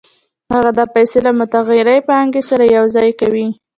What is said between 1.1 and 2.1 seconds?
له متغیرې